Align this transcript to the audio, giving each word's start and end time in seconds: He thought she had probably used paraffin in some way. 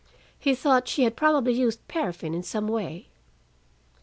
He 0.39 0.55
thought 0.55 0.87
she 0.87 1.03
had 1.03 1.15
probably 1.15 1.53
used 1.53 1.87
paraffin 1.87 2.33
in 2.33 2.41
some 2.41 2.67
way. 2.67 3.09